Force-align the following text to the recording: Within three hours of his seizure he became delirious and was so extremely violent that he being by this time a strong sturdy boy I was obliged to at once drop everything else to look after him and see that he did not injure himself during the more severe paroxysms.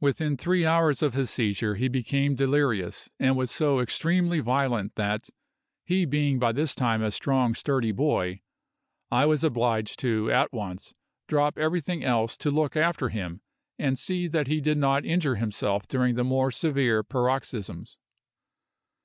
Within 0.00 0.36
three 0.36 0.64
hours 0.64 1.02
of 1.02 1.14
his 1.14 1.28
seizure 1.28 1.74
he 1.74 1.88
became 1.88 2.36
delirious 2.36 3.10
and 3.18 3.36
was 3.36 3.50
so 3.50 3.80
extremely 3.80 4.38
violent 4.38 4.94
that 4.94 5.28
he 5.84 6.04
being 6.04 6.38
by 6.38 6.52
this 6.52 6.72
time 6.76 7.02
a 7.02 7.10
strong 7.10 7.52
sturdy 7.52 7.90
boy 7.90 8.42
I 9.10 9.26
was 9.26 9.42
obliged 9.42 9.98
to 9.98 10.30
at 10.30 10.52
once 10.52 10.94
drop 11.26 11.58
everything 11.58 12.04
else 12.04 12.36
to 12.36 12.52
look 12.52 12.76
after 12.76 13.08
him 13.08 13.40
and 13.76 13.98
see 13.98 14.28
that 14.28 14.46
he 14.46 14.60
did 14.60 14.78
not 14.78 15.04
injure 15.04 15.34
himself 15.34 15.88
during 15.88 16.14
the 16.14 16.22
more 16.22 16.52
severe 16.52 17.02
paroxysms. 17.02 17.98